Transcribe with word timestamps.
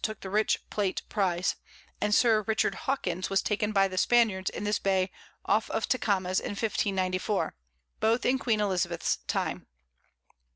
took 0.03 0.21
the 0.21 0.31
rich 0.31 0.57
Plate 0.71 1.03
Prize; 1.09 1.57
and 2.01 2.15
Sir 2.15 2.41
Richard 2.47 2.73
Hawkins 2.73 3.29
was 3.29 3.43
taken 3.43 3.71
by 3.71 3.87
the 3.87 3.99
Spaniards 3.99 4.49
in 4.49 4.63
this 4.63 4.79
Bay 4.79 5.11
off 5.45 5.69
of 5.69 5.87
Tecames 5.87 6.39
in 6.39 6.53
1594. 6.55 7.53
both 7.99 8.25
in 8.25 8.39
Queen 8.39 8.59
Elizabeth's 8.61 9.17
Time. 9.27 9.67